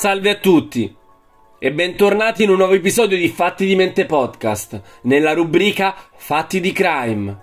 Salve 0.00 0.30
a 0.30 0.36
tutti 0.36 0.96
e 1.58 1.72
bentornati 1.72 2.44
in 2.44 2.48
un 2.48 2.56
nuovo 2.56 2.72
episodio 2.72 3.18
di 3.18 3.28
Fatti 3.28 3.66
di 3.66 3.76
Mente 3.76 4.06
Podcast, 4.06 4.80
nella 5.02 5.34
rubrica 5.34 5.94
Fatti 6.16 6.58
di 6.58 6.72
Crime. 6.72 7.38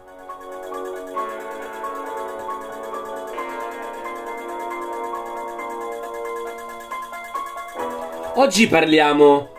Oggi 8.34 8.66
parliamo 8.66 9.50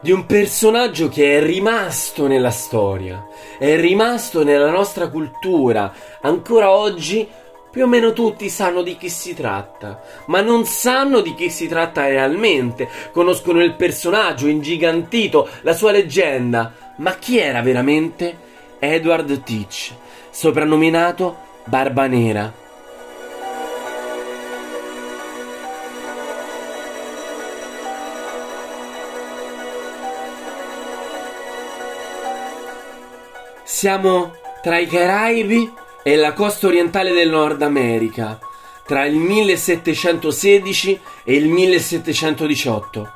di 0.00 0.10
un 0.10 0.26
personaggio 0.26 1.08
che 1.08 1.38
è 1.38 1.40
rimasto 1.40 2.26
nella 2.26 2.50
storia, 2.50 3.28
è 3.60 3.78
rimasto 3.78 4.42
nella 4.42 4.70
nostra 4.70 5.08
cultura, 5.08 5.94
ancora 6.22 6.72
oggi 6.72 7.28
più 7.70 7.84
o 7.84 7.86
meno 7.86 8.12
tutti 8.12 8.48
sanno 8.48 8.82
di 8.82 8.96
chi 8.96 9.08
si 9.08 9.34
tratta, 9.34 10.00
ma 10.26 10.40
non 10.40 10.64
sanno 10.64 11.20
di 11.20 11.34
chi 11.34 11.50
si 11.50 11.68
tratta 11.68 12.06
realmente. 12.06 12.88
Conoscono 13.12 13.62
il 13.62 13.74
personaggio 13.74 14.46
ingigantito, 14.46 15.48
la 15.62 15.74
sua 15.74 15.92
leggenda, 15.92 16.72
ma 16.96 17.14
chi 17.16 17.38
era 17.38 17.60
veramente? 17.62 18.46
Edward 18.78 19.42
Teach, 19.42 19.92
soprannominato 20.30 21.36
Barba 21.64 22.06
Nera. 22.06 22.66
Siamo 33.64 34.34
tra 34.62 34.78
i 34.78 34.86
Caraibi 34.86 35.70
e 36.02 36.16
la 36.16 36.32
costa 36.32 36.66
orientale 36.66 37.12
del 37.12 37.28
Nord 37.28 37.62
America, 37.62 38.38
tra 38.84 39.04
il 39.04 39.16
1716 39.16 41.00
e 41.24 41.34
il 41.34 41.48
1718. 41.48 43.12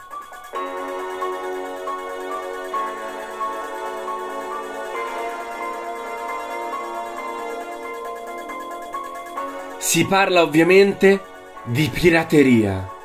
Si 9.78 10.06
parla 10.06 10.42
ovviamente 10.42 11.20
di 11.64 11.88
pirateria. 11.92 13.00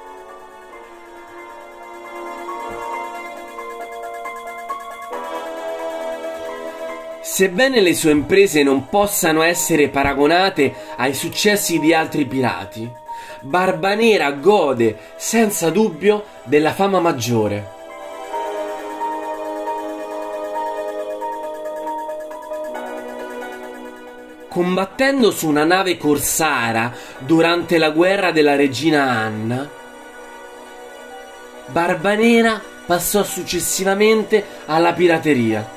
Sebbene 7.29 7.81
le 7.81 7.93
sue 7.93 8.11
imprese 8.11 8.63
non 8.63 8.87
possano 8.87 9.41
essere 9.41 9.89
paragonate 9.89 10.73
ai 10.95 11.13
successi 11.13 11.77
di 11.77 11.93
altri 11.93 12.25
pirati, 12.25 12.89
Barbanera 13.41 14.31
gode 14.31 14.97
senza 15.17 15.69
dubbio 15.69 16.23
della 16.45 16.71
fama 16.71 17.01
maggiore. 17.01 17.75
Combattendo 24.47 25.29
su 25.29 25.49
una 25.49 25.65
nave 25.65 25.97
corsara 25.97 26.93
durante 27.19 27.77
la 27.77 27.89
guerra 27.89 28.31
della 28.31 28.55
regina 28.55 29.03
Anna, 29.03 29.69
Barbanera 31.67 32.59
passò 32.85 33.21
successivamente 33.21 34.43
alla 34.65 34.93
pirateria. 34.93 35.75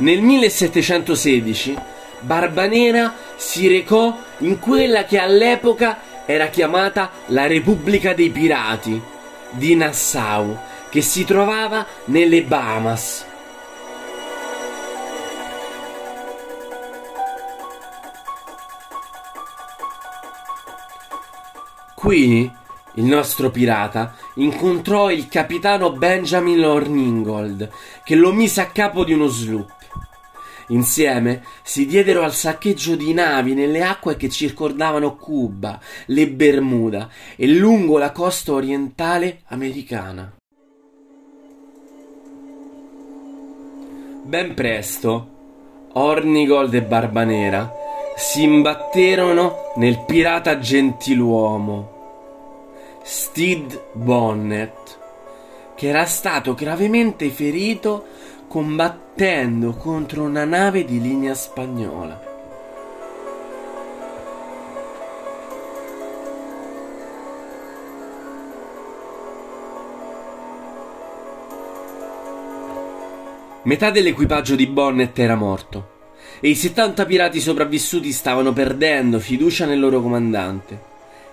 Nel 0.00 0.22
1716 0.22 1.76
Barbanera 2.20 3.14
si 3.36 3.68
recò 3.68 4.18
in 4.38 4.58
quella 4.58 5.04
che 5.04 5.18
all'epoca 5.18 5.98
era 6.24 6.48
chiamata 6.48 7.10
la 7.26 7.46
Repubblica 7.46 8.14
dei 8.14 8.30
Pirati 8.30 8.98
di 9.50 9.74
Nassau, 9.74 10.56
che 10.88 11.02
si 11.02 11.24
trovava 11.24 11.84
nelle 12.06 12.42
Bahamas. 12.42 13.26
Qui 21.94 22.50
il 22.94 23.04
nostro 23.04 23.50
pirata 23.50 24.14
incontrò 24.36 25.10
il 25.10 25.28
capitano 25.28 25.92
Benjamin 25.92 26.58
Lorningold, 26.58 27.70
che 28.02 28.14
lo 28.14 28.32
mise 28.32 28.62
a 28.62 28.66
capo 28.68 29.04
di 29.04 29.12
uno 29.12 29.26
sloop. 29.26 29.79
Insieme 30.70 31.42
si 31.62 31.86
diedero 31.86 32.22
al 32.22 32.32
saccheggio 32.32 32.96
di 32.96 33.12
navi 33.12 33.54
nelle 33.54 33.82
acque 33.82 34.16
che 34.16 34.28
circondavano 34.28 35.16
Cuba, 35.16 35.80
le 36.06 36.28
Bermuda 36.28 37.08
e 37.36 37.46
lungo 37.46 37.98
la 37.98 38.12
costa 38.12 38.52
orientale 38.52 39.42
americana. 39.46 40.32
Ben 44.22 44.54
presto, 44.54 45.28
Hornigold 45.92 46.72
e 46.74 46.82
Barbanera 46.82 47.72
si 48.16 48.42
imbatterono 48.42 49.72
nel 49.76 50.04
pirata 50.04 50.58
gentiluomo 50.58 51.98
Steed 53.02 53.80
Bonnet, 53.94 54.98
che 55.74 55.88
era 55.88 56.04
stato 56.04 56.54
gravemente 56.54 57.28
ferito 57.30 58.04
combattendo 58.50 59.74
contro 59.74 60.24
una 60.24 60.44
nave 60.44 60.84
di 60.84 61.00
linea 61.00 61.34
spagnola. 61.34 62.20
Metà 73.62 73.90
dell'equipaggio 73.92 74.56
di 74.56 74.66
Bonnet 74.66 75.16
era 75.16 75.36
morto 75.36 75.98
e 76.40 76.48
i 76.48 76.56
70 76.56 77.06
pirati 77.06 77.38
sopravvissuti 77.38 78.10
stavano 78.10 78.52
perdendo 78.52 79.20
fiducia 79.20 79.64
nel 79.64 79.78
loro 79.78 80.02
comandante. 80.02 80.82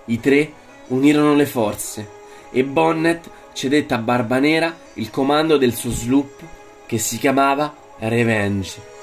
I 0.06 0.20
tre 0.20 0.52
unirono 0.90 1.34
le 1.34 1.48
forze 1.48 2.08
e 2.52 2.64
Bonnet 2.64 3.28
cedette 3.54 3.96
a 3.96 3.98
Barbanera 3.98 4.78
il 4.94 5.10
comando 5.10 5.58
del 5.58 5.74
suo 5.74 5.90
sloop 5.90 6.44
che 6.88 6.98
si 6.98 7.20
chiamava 7.20 7.76
Revenge. 8.00 8.96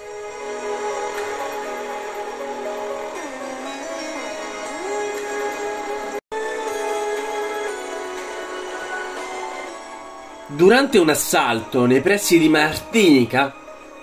Durante 10.47 10.99
un 10.99 11.11
assalto 11.11 11.85
nei 11.85 12.01
pressi 12.01 12.39
di 12.39 12.49
Martinica, 12.49 13.55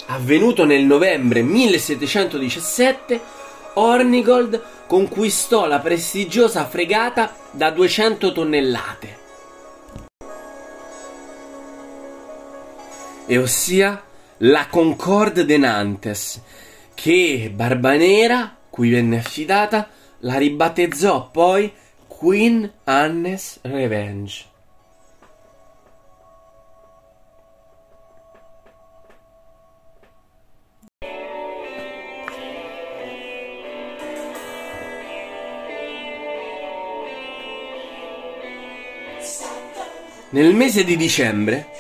avvenuto 0.07 0.65
nel 0.65 0.83
novembre 0.83 1.41
1717, 1.41 3.19
Hornigold 3.73 4.61
conquistò 4.85 5.65
la 5.65 5.79
prestigiosa 5.79 6.65
fregata 6.65 7.33
da 7.51 7.71
200 7.71 8.31
tonnellate. 8.33 9.20
E 13.31 13.37
ossia 13.37 14.03
la 14.39 14.67
Concorde 14.67 15.45
de 15.45 15.57
Nantes, 15.57 16.41
che 16.93 17.49
Barbanera, 17.55 18.57
cui 18.69 18.89
venne 18.89 19.19
affidata, 19.19 19.87
la 20.19 20.37
ribattezzò 20.37 21.29
poi 21.31 21.71
Queen 22.07 22.69
Anne's 22.83 23.59
Revenge. 23.61 24.49
Nel 40.31 40.53
mese 40.53 40.83
di 40.83 40.97
dicembre 40.97 41.70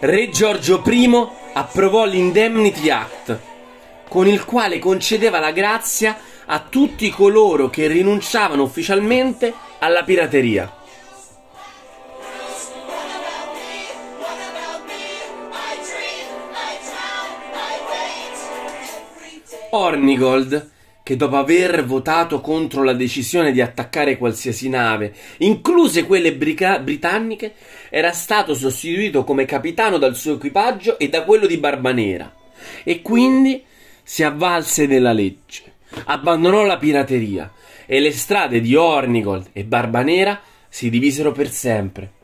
Re 0.00 0.30
Giorgio 0.30 0.80
I 0.86 1.28
approvò 1.54 2.04
l'Indemnity 2.04 2.88
Act, 2.88 3.38
con 4.08 4.28
il 4.28 4.44
quale 4.44 4.78
concedeva 4.78 5.40
la 5.40 5.50
grazia 5.50 6.16
a 6.46 6.60
tutti 6.60 7.10
coloro 7.10 7.68
che 7.68 7.88
rinunciavano 7.88 8.62
ufficialmente 8.62 9.52
alla 9.80 10.04
pirateria. 10.04 10.72
Hornigold 19.70 20.70
che 21.08 21.16
dopo 21.16 21.38
aver 21.38 21.86
votato 21.86 22.42
contro 22.42 22.82
la 22.82 22.92
decisione 22.92 23.50
di 23.50 23.62
attaccare 23.62 24.18
qualsiasi 24.18 24.68
nave, 24.68 25.14
incluse 25.38 26.04
quelle 26.04 26.34
brica- 26.34 26.80
britanniche, 26.80 27.54
era 27.88 28.12
stato 28.12 28.52
sostituito 28.52 29.24
come 29.24 29.46
capitano 29.46 29.96
dal 29.96 30.14
suo 30.14 30.34
equipaggio 30.34 30.98
e 30.98 31.08
da 31.08 31.24
quello 31.24 31.46
di 31.46 31.56
Barbanera, 31.56 32.30
e 32.84 33.00
quindi 33.00 33.64
si 34.02 34.22
avvalse 34.22 34.86
della 34.86 35.14
legge. 35.14 35.62
abbandonò 36.04 36.64
la 36.64 36.76
pirateria 36.76 37.50
e 37.86 38.00
le 38.00 38.12
strade 38.12 38.60
di 38.60 38.74
Ornigold 38.74 39.48
e 39.54 39.64
Barbanera 39.64 40.38
si 40.68 40.90
divisero 40.90 41.32
per 41.32 41.50
sempre. 41.50 42.16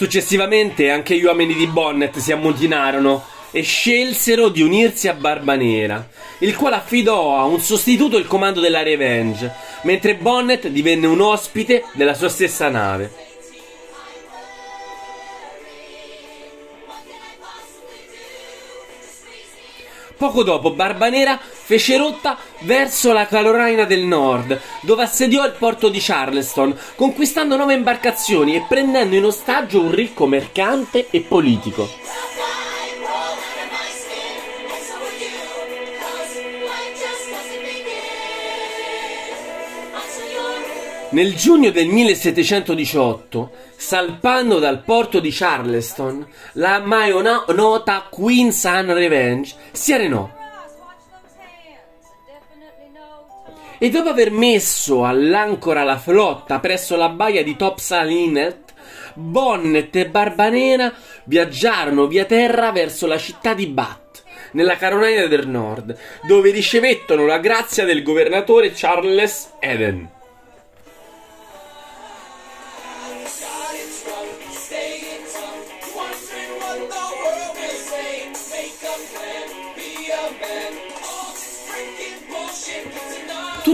Successivamente 0.00 0.88
anche 0.90 1.14
gli 1.18 1.24
uomini 1.24 1.52
di 1.52 1.66
Bonnet 1.66 2.16
si 2.20 2.32
ammutinarono 2.32 3.22
e 3.50 3.60
scelsero 3.60 4.48
di 4.48 4.62
unirsi 4.62 5.08
a 5.08 5.12
Barbanera, 5.12 6.08
il 6.38 6.56
quale 6.56 6.76
affidò 6.76 7.36
a 7.36 7.44
un 7.44 7.60
sostituto 7.60 8.16
il 8.16 8.26
comando 8.26 8.60
della 8.60 8.82
Revenge, 8.82 9.52
mentre 9.82 10.14
Bonnet 10.14 10.68
divenne 10.68 11.06
un 11.06 11.20
ospite 11.20 11.84
della 11.92 12.14
sua 12.14 12.30
stessa 12.30 12.70
nave. 12.70 13.19
Poco 20.20 20.42
dopo 20.42 20.72
Barbanera 20.72 21.40
fece 21.40 21.96
rotta 21.96 22.36
verso 22.58 23.10
la 23.14 23.24
Carolina 23.24 23.84
del 23.84 24.02
Nord, 24.02 24.60
dove 24.82 25.04
assediò 25.04 25.46
il 25.46 25.54
porto 25.58 25.88
di 25.88 25.98
Charleston, 25.98 26.78
conquistando 26.94 27.56
nuove 27.56 27.72
imbarcazioni 27.72 28.54
e 28.54 28.66
prendendo 28.68 29.16
in 29.16 29.24
ostaggio 29.24 29.80
un 29.80 29.90
ricco 29.90 30.26
mercante 30.26 31.06
e 31.08 31.22
politico. 31.22 31.88
Nel 41.12 41.34
giugno 41.34 41.70
del 41.70 41.88
1718, 41.88 43.50
salpando 43.74 44.60
dal 44.60 44.84
porto 44.84 45.18
di 45.18 45.30
Charleston, 45.32 46.24
la 46.52 46.78
mai 46.78 47.12
nota 47.12 48.06
Queen 48.08 48.52
Sun 48.52 48.94
Revenge 48.94 49.52
si 49.72 49.92
arenò. 49.92 50.30
E 53.76 53.90
dopo 53.90 54.08
aver 54.08 54.30
messo 54.30 55.04
all'ancora 55.04 55.82
la 55.82 55.98
flotta 55.98 56.60
presso 56.60 56.94
la 56.94 57.08
baia 57.08 57.42
di 57.42 57.56
Topsail 57.56 58.08
Inlet, 58.08 58.72
Bonnet 59.14 59.96
e 59.96 60.06
Barbanera 60.06 60.92
viaggiarono 61.24 62.06
via 62.06 62.24
terra 62.24 62.70
verso 62.70 63.08
la 63.08 63.18
città 63.18 63.52
di 63.52 63.66
Bath, 63.66 64.22
nella 64.52 64.76
Carolina 64.76 65.26
del 65.26 65.48
Nord, 65.48 65.98
dove 66.22 66.52
ricevettero 66.52 67.26
la 67.26 67.38
grazia 67.38 67.84
del 67.84 68.04
governatore 68.04 68.70
Charles 68.72 69.54
Eden. 69.58 70.18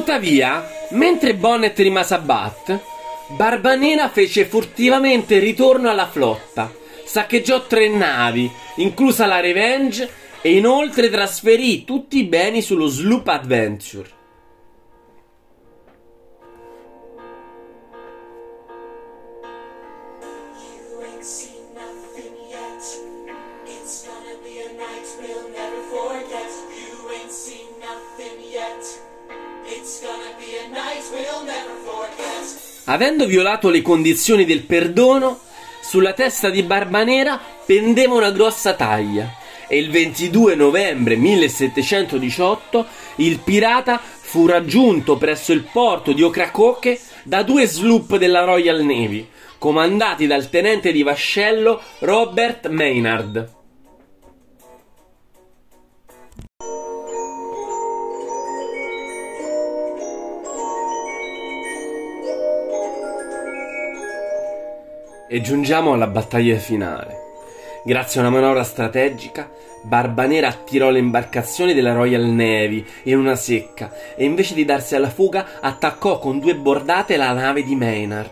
Tuttavia, 0.07 0.65
mentre 0.91 1.35
Bonnet 1.35 1.77
rimase 1.81 2.15
a 2.15 2.19
Bath, 2.19 2.81
Barbanera 3.31 4.09
fece 4.09 4.45
furtivamente 4.45 5.41
ritorno 5.41 5.91
alla 5.91 6.07
flotta, 6.07 6.73
saccheggiò 7.05 7.67
tre 7.67 7.89
navi, 7.89 8.49
inclusa 8.77 9.27
la 9.27 9.41
Revenge, 9.41 10.09
e 10.43 10.57
inoltre 10.57 11.11
trasferì 11.11 11.85
tutti 11.85 12.19
i 12.19 12.25
beni 12.25 12.63
sullo 12.63 12.87
Sloop 12.87 13.27
Adventure. 13.27 14.09
Avendo 32.89 33.27
violato 33.27 33.69
le 33.69 33.83
condizioni 33.83 34.45
del 34.45 34.63
perdono, 34.63 35.41
sulla 35.83 36.13
testa 36.13 36.51
di 36.51 36.63
Barbanera 36.63 37.41
pendeva 37.65 38.15
una 38.15 38.31
grossa 38.31 38.75
taglia 38.75 39.35
e 39.67 39.79
il 39.79 39.91
22 39.91 40.55
novembre 40.55 41.17
1718 41.17 42.87
il 43.17 43.39
pirata 43.39 44.01
fu 44.01 44.47
raggiunto 44.47 45.17
presso 45.17 45.53
il 45.53 45.63
porto 45.63 46.13
di 46.13 46.23
Ocracoke 46.23 47.01
da 47.25 47.43
due 47.43 47.67
sloop 47.67 48.17
della 48.19 48.45
Royal 48.45 48.83
Navy, 48.85 49.29
comandati 49.59 50.29
dal 50.29 50.49
tenente 50.49 50.93
di 50.93 51.03
vascello 51.03 51.83
Robert 52.01 52.69
Maynard. 52.69 53.56
E 65.29 65.41
giungiamo 65.41 65.93
alla 65.93 66.07
battaglia 66.07 66.57
finale. 66.57 67.25
Grazie 67.85 68.21
a 68.21 68.27
una 68.27 68.39
manovra 68.39 68.63
strategica, 68.63 69.51
Barbanera 69.83 70.47
attirò 70.47 70.91
le 70.91 71.01
imbarcazioni 71.01 71.75
della 71.75 71.93
Royal 71.93 72.23
Navy 72.23 72.85
in 73.05 73.19
una 73.19 73.35
secca 73.35 73.93
e 74.15 74.25
invece 74.25 74.55
di 74.55 74.65
darsi 74.65 74.95
alla 74.95 75.11
fuga 75.11 75.61
attaccò 75.61 76.21
con 76.21 76.39
due 76.39 76.55
bordate 76.55 77.17
la 77.17 77.33
nave 77.33 77.65
di 77.65 77.75
Maynard. 77.75 78.31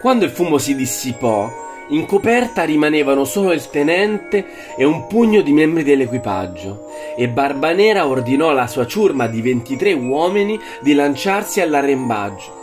Quando 0.00 0.24
il 0.24 0.30
fumo 0.30 0.58
si 0.58 0.76
dissipò, 0.76 1.62
in 1.88 2.06
coperta 2.06 2.64
rimanevano 2.64 3.24
solo 3.24 3.52
il 3.52 3.68
tenente 3.70 4.74
e 4.76 4.84
un 4.84 5.06
pugno 5.06 5.42
di 5.42 5.52
membri 5.52 5.82
dell'equipaggio, 5.82 6.90
e 7.16 7.28
Barbanera 7.28 8.06
ordinò 8.06 8.50
alla 8.50 8.66
sua 8.66 8.86
ciurma 8.86 9.26
di 9.26 9.40
23 9.40 9.92
uomini 9.92 10.58
di 10.80 10.94
lanciarsi 10.94 11.60
all'arrembaggio. 11.60 12.60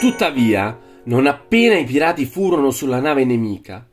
Tuttavia, 0.00 0.78
non 1.04 1.26
appena 1.26 1.76
i 1.76 1.84
pirati 1.84 2.26
furono 2.26 2.70
sulla 2.70 3.00
nave 3.00 3.24
nemica, 3.24 3.84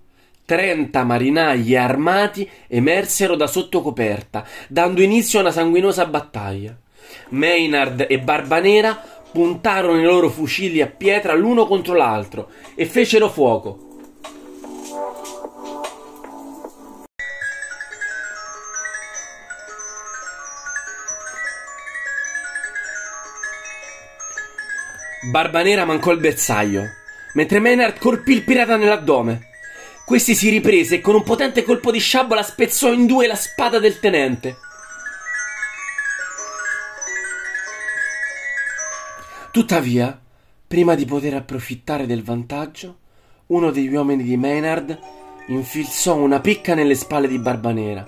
Trenta 0.45 1.05
marinai 1.05 1.73
armati 1.73 2.47
emersero 2.67 3.37
da 3.37 3.47
sotto 3.47 3.81
coperta, 3.81 4.45
dando 4.67 5.01
inizio 5.01 5.39
a 5.39 5.43
una 5.43 5.51
sanguinosa 5.51 6.05
battaglia. 6.05 6.77
Maynard 7.29 8.05
e 8.09 8.19
Barbanera 8.19 9.12
puntarono 9.33 9.99
i 9.99 10.03
loro 10.03 10.29
fucili 10.29 10.79
a 10.79 10.87
pietra 10.87 11.33
l'uno 11.33 11.65
contro 11.65 11.95
l'altro 11.95 12.49
e 12.75 12.85
fecero 12.85 13.27
fuoco. 13.29 13.89
Barbanera 25.31 25.83
mancò 25.83 26.11
il 26.11 26.19
bersaglio, 26.19 26.83
mentre 27.33 27.59
Maynard 27.59 27.97
colpì 27.97 28.33
il 28.33 28.43
pirata 28.43 28.75
nell'addome. 28.75 29.49
Questi 30.05 30.35
si 30.35 30.49
riprese 30.49 30.95
e 30.95 31.01
con 31.01 31.15
un 31.15 31.23
potente 31.23 31.63
colpo 31.63 31.89
di 31.89 31.99
sciabola 31.99 32.43
spezzò 32.43 32.91
in 32.91 33.07
due 33.07 33.25
la 33.25 33.35
spada 33.35 33.79
del 33.79 33.99
tenente. 33.99 34.57
Tuttavia, 39.53 40.19
prima 40.65 40.95
di 40.95 41.05
poter 41.05 41.35
approfittare 41.35 42.07
del 42.07 42.23
vantaggio, 42.23 42.97
uno 43.47 43.69
degli 43.69 43.93
uomini 43.93 44.23
di 44.23 44.35
Maynard 44.35 44.97
infilzò 45.45 46.15
una 46.15 46.39
picca 46.39 46.73
nelle 46.73 46.95
spalle 46.95 47.27
di 47.27 47.37
Barbanera. 47.37 48.03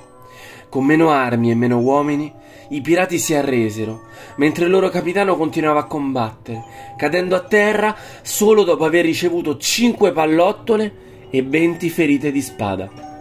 Con 0.69 0.83
meno 0.83 1.11
armi 1.11 1.51
e 1.51 1.55
meno 1.55 1.77
uomini, 1.77 2.33
i 2.69 2.81
pirati 2.81 3.19
si 3.19 3.35
arresero, 3.35 4.05
mentre 4.37 4.65
il 4.65 4.71
loro 4.71 4.89
capitano 4.89 5.37
continuava 5.37 5.81
a 5.81 5.85
combattere, 5.85 6.63
cadendo 6.97 7.35
a 7.35 7.43
terra 7.43 7.95
solo 8.23 8.63
dopo 8.63 8.83
aver 8.83 9.05
ricevuto 9.05 9.57
cinque 9.57 10.13
pallottole 10.13 11.27
e 11.29 11.43
20 11.43 11.89
ferite 11.91 12.31
di 12.31 12.41
spada. 12.41 13.14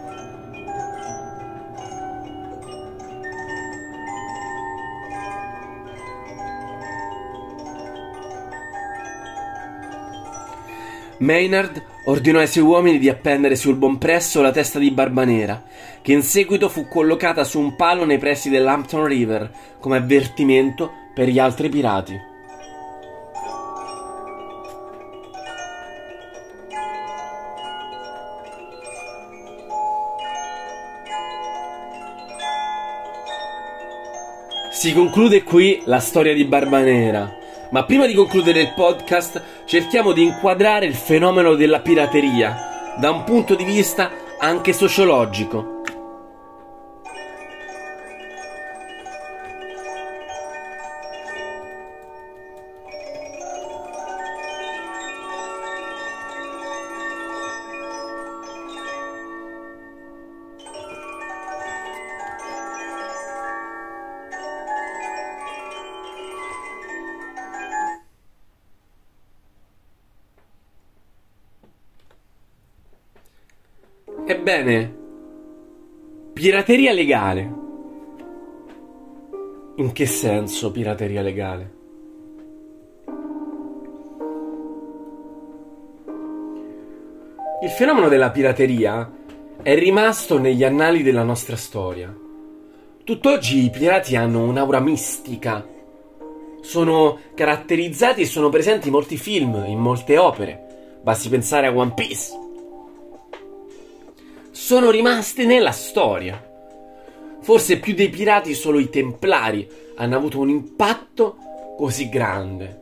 Maynard 11.19 11.81
ordinò 12.05 12.39
ai 12.39 12.47
suoi 12.47 12.63
uomini 12.63 12.99
di 12.99 13.09
appendere 13.09 13.55
sul 13.55 13.75
bompresso 13.75 14.41
la 14.41 14.51
testa 14.51 14.79
di 14.79 14.91
Barbanera, 14.91 15.63
che 16.01 16.11
in 16.11 16.21
seguito 16.21 16.67
fu 16.67 16.87
collocata 16.87 17.43
su 17.43 17.59
un 17.59 17.75
palo 17.75 18.03
nei 18.03 18.17
pressi 18.17 18.49
dell'Hampton 18.49 19.05
River 19.05 19.49
come 19.79 19.97
avvertimento 19.97 20.91
per 21.13 21.29
gli 21.29 21.39
altri 21.39 21.69
pirati. 21.69 22.33
Si 34.71 34.93
conclude 34.93 35.43
qui 35.43 35.81
la 35.85 35.99
storia 35.99 36.33
di 36.33 36.43
Barbanera, 36.43 37.43
ma 37.69 37.83
prima 37.83 38.05
di 38.05 38.13
concludere 38.13 38.61
il 38.61 38.73
podcast, 38.73 39.41
cerchiamo 39.65 40.11
di 40.11 40.23
inquadrare 40.23 40.85
il 40.85 40.95
fenomeno 40.95 41.55
della 41.55 41.79
pirateria 41.79 42.95
da 42.97 43.11
un 43.11 43.23
punto 43.23 43.55
di 43.55 43.63
vista 43.63 44.11
anche 44.39 44.73
sociologico. 44.73 45.74
Ebbene, 74.27 74.95
pirateria 76.33 76.91
legale. 76.91 77.53
In 79.75 79.91
che 79.91 80.07
senso 80.07 80.71
pirateria 80.71 81.21
legale? 81.21 81.73
Il 87.61 87.69
fenomeno 87.69 88.07
della 88.07 88.31
pirateria 88.31 89.11
è 89.61 89.75
rimasto 89.75 90.39
negli 90.39 90.63
annali 90.63 91.03
della 91.03 91.23
nostra 91.23 91.55
storia. 91.55 92.11
Tutt'oggi 93.03 93.63
i 93.63 93.69
pirati 93.69 94.15
hanno 94.15 94.43
un'aura 94.43 94.79
mistica. 94.79 95.63
Sono 96.61 97.19
caratterizzati 97.35 98.21
e 98.21 98.25
sono 98.25 98.49
presenti 98.49 98.87
in 98.87 98.93
molti 98.93 99.17
film, 99.17 99.65
in 99.67 99.77
molte 99.77 100.17
opere. 100.17 100.97
Basti 101.03 101.29
pensare 101.29 101.67
a 101.67 101.75
One 101.75 101.93
Piece 101.93 102.44
sono 104.65 104.89
rimasti 104.89 105.45
nella 105.45 105.71
storia. 105.71 106.43
Forse 107.41 107.77
più 107.77 107.93
dei 107.93 108.09
pirati 108.09 108.55
solo 108.55 108.79
i 108.79 108.89
templari 108.89 109.69
hanno 109.97 110.15
avuto 110.15 110.39
un 110.39 110.49
impatto 110.49 111.37
così 111.77 112.09
grande. 112.09 112.81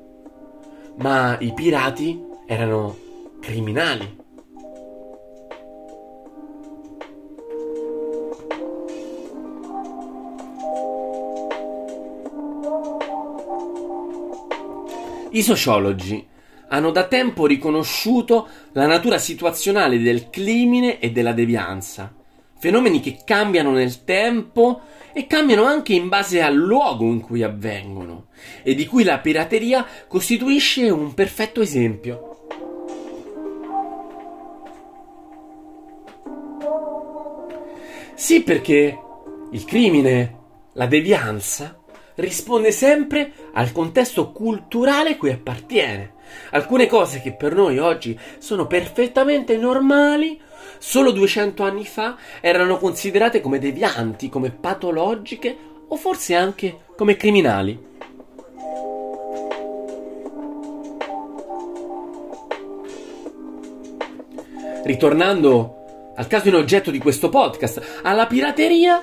Ma 0.99 1.37
i 1.41 1.51
pirati 1.53 2.23
erano 2.45 2.95
criminali. 3.41 4.17
I 15.31 15.41
sociologi 15.43 16.31
hanno 16.73 16.89
da 16.89 17.03
tempo 17.03 17.45
riconosciuto 17.45 18.47
la 18.71 18.87
natura 18.87 19.19
situazionale 19.19 19.99
del 19.99 20.31
crimine 20.31 20.99
e 20.99 21.11
della 21.11 21.31
devianza, 21.31 22.11
fenomeni 22.57 22.99
che 22.99 23.19
cambiano 23.23 23.69
nel 23.69 24.03
tempo 24.03 24.81
e 25.13 25.27
cambiano 25.27 25.65
anche 25.65 25.93
in 25.93 26.09
base 26.09 26.41
al 26.41 26.55
luogo 26.55 27.05
in 27.05 27.21
cui 27.21 27.43
avvengono, 27.43 28.25
e 28.63 28.73
di 28.73 28.87
cui 28.87 29.03
la 29.03 29.19
pirateria 29.19 29.85
costituisce 30.07 30.89
un 30.89 31.13
perfetto 31.13 31.61
esempio. 31.61 32.47
Sì, 38.15 38.41
perché 38.41 38.99
il 39.51 39.65
crimine, 39.65 40.37
la 40.73 40.87
devianza, 40.87 41.77
risponde 42.15 42.71
sempre 42.71 43.31
al 43.53 43.71
contesto 43.71 44.31
culturale 44.31 45.17
cui 45.17 45.29
appartiene. 45.29 46.12
Alcune 46.51 46.87
cose 46.87 47.21
che 47.21 47.33
per 47.33 47.53
noi 47.53 47.79
oggi 47.79 48.17
sono 48.37 48.67
perfettamente 48.67 49.57
normali, 49.57 50.39
solo 50.77 51.11
200 51.11 51.63
anni 51.63 51.85
fa 51.85 52.17
erano 52.41 52.77
considerate 52.77 53.41
come 53.41 53.59
devianti, 53.59 54.29
come 54.29 54.51
patologiche 54.51 55.55
o 55.87 55.95
forse 55.95 56.35
anche 56.35 56.77
come 56.95 57.15
criminali. 57.15 57.91
Ritornando 64.83 66.11
al 66.15 66.27
caso 66.27 66.49
in 66.49 66.55
oggetto 66.55 66.91
di 66.91 66.99
questo 66.99 67.29
podcast, 67.29 68.01
alla 68.03 68.27
pirateria, 68.27 69.01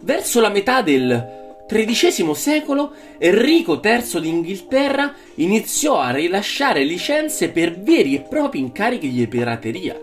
verso 0.00 0.40
la 0.40 0.48
metà 0.48 0.82
del 0.82 1.39
XIII 1.70 2.34
secolo 2.34 2.92
Enrico 3.18 3.80
III 3.82 4.20
d'Inghilterra 4.20 5.14
iniziò 5.36 6.00
a 6.00 6.10
rilasciare 6.10 6.82
licenze 6.82 7.50
per 7.50 7.80
veri 7.80 8.16
e 8.16 8.22
propri 8.22 8.58
incarichi 8.58 9.08
di 9.08 9.28
pirateria, 9.28 9.96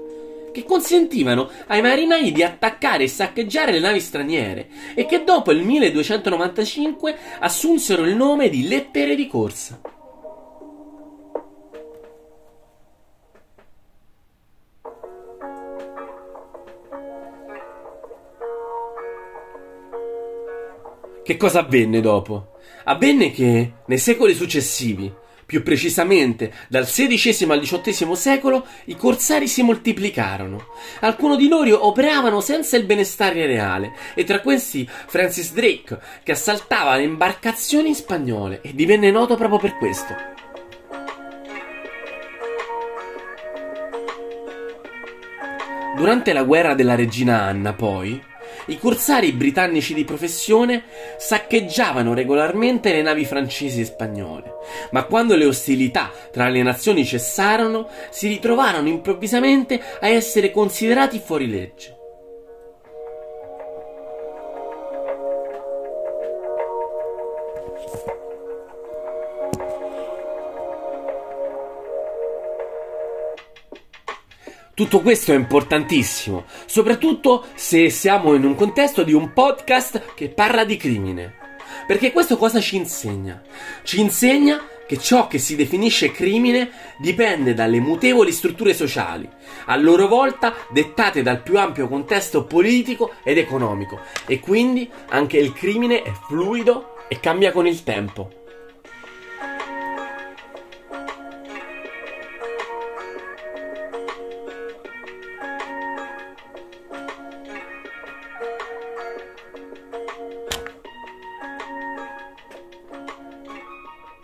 che 0.54 0.64
consentivano 0.64 1.50
ai 1.68 1.82
marinai 1.82 2.32
di 2.32 2.42
attaccare 2.42 3.04
e 3.04 3.10
saccheggiare 3.10 3.74
le 3.74 3.80
navi 3.80 4.00
straniere 4.00 4.70
e 4.96 5.06
che 5.06 5.26
dopo 5.26 5.52
il 5.52 5.62
1295 5.62 7.18
assunsero 7.40 8.06
il 8.06 8.16
nome 8.16 8.48
di 8.48 8.66
lettere 8.66 9.16
di 9.16 9.28
corsa. 9.28 9.97
Che 21.28 21.36
cosa 21.36 21.60
avvenne 21.60 22.00
dopo? 22.00 22.54
Avvenne 22.86 23.32
che 23.32 23.74
nei 23.86 23.98
secoli 23.98 24.34
successivi, 24.34 25.14
più 25.46 25.62
precisamente 25.62 26.54
dal 26.70 26.86
XVI 26.86 27.52
al 27.52 27.60
XVIII 27.60 28.16
secolo, 28.16 28.66
i 28.86 28.96
corsari 28.96 29.50
si 29.50 29.62
moltiplicarono. 29.62 30.68
Alcuni 31.02 31.36
di 31.36 31.50
loro 31.50 31.86
operavano 31.86 32.40
senza 32.40 32.78
il 32.78 32.86
benestare 32.86 33.46
reale, 33.46 33.92
e 34.14 34.24
tra 34.24 34.40
questi 34.40 34.88
Francis 34.90 35.52
Drake, 35.52 36.00
che 36.24 36.32
assaltava 36.32 36.96
le 36.96 37.04
imbarcazioni 37.04 37.94
spagnole 37.94 38.62
e 38.62 38.74
divenne 38.74 39.12
noto 39.12 39.36
proprio 39.36 39.60
per 39.60 39.76
questo. 39.76 40.16
Durante 45.98 46.32
la 46.32 46.44
guerra 46.44 46.74
della 46.74 46.96
regina 46.96 47.42
Anna, 47.42 47.74
poi, 47.74 48.36
i 48.68 48.78
corsari 48.78 49.32
britannici 49.32 49.94
di 49.94 50.04
professione 50.04 50.84
saccheggiavano 51.18 52.14
regolarmente 52.14 52.92
le 52.92 53.02
navi 53.02 53.26
francesi 53.26 53.82
e 53.82 53.86
spagnole, 53.86 54.54
ma 54.92 55.04
quando 55.04 55.36
le 55.36 55.46
ostilità 55.46 56.12
tra 56.32 56.50
le 56.50 56.64
nazioni 56.64 57.06
cessarono, 57.06 57.90
si 58.10 58.28
ritrovarono 58.28 58.88
improvvisamente 58.88 59.82
a 60.00 60.08
essere 60.08 60.52
considerati 60.52 61.20
fuori 61.20 61.50
legge. 61.50 61.97
Tutto 74.78 75.02
questo 75.02 75.32
è 75.32 75.36
importantissimo, 75.36 76.46
soprattutto 76.68 77.48
se 77.56 77.90
siamo 77.90 78.36
in 78.36 78.46
un 78.46 78.54
contesto 78.54 79.02
di 79.02 79.12
un 79.12 79.34
podcast 79.34 80.14
che 80.14 80.30
parla 80.30 80.66
di 80.66 80.78
crimine. 80.78 81.34
Perché 81.88 82.12
questo 82.12 82.38
cosa 82.38 82.62
ci 82.62 82.76
insegna? 82.76 83.42
Ci 83.82 84.00
insegna 84.00 84.64
che 84.86 85.00
ciò 85.00 85.26
che 85.26 85.40
si 85.40 85.56
definisce 85.56 86.12
crimine 86.12 86.70
dipende 87.00 87.56
dalle 87.56 87.80
mutevoli 87.80 88.32
strutture 88.32 88.76
sociali, 88.76 89.28
a 89.66 89.76
loro 89.78 90.08
volta 90.08 90.54
dettate 90.70 91.24
dal 91.24 91.42
più 91.42 91.58
ampio 91.58 91.88
contesto 91.88 92.44
politico 92.44 93.14
ed 93.24 93.40
economico, 93.40 94.02
e 94.28 94.40
quindi 94.40 94.88
anche 95.10 95.40
il 95.40 95.54
crimine 95.54 96.04
è 96.04 96.12
fluido 96.28 96.98
e 97.08 97.20
cambia 97.20 97.52
con 97.52 97.66
il 97.66 97.82
tempo. 97.82 98.37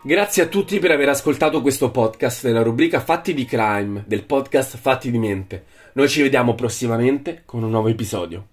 Grazie 0.06 0.44
a 0.44 0.48
tutti 0.48 0.80
per 0.80 0.92
aver 0.92 1.08
ascoltato 1.08 1.62
questo 1.62 1.90
podcast 1.90 2.44
della 2.44 2.62
rubrica 2.62 3.00
Fatti 3.00 3.34
di 3.34 3.46
Crime 3.46 4.04
del 4.06 4.26
podcast 4.26 4.76
Fatti 4.76 5.10
di 5.10 5.18
Mente. 5.18 5.64
Noi 5.94 6.10
ci 6.10 6.22
vediamo 6.22 6.56
prossimamente 6.56 7.44
con 7.46 7.64
un 7.64 7.70
nuovo 7.70 7.88
episodio. 7.88 8.48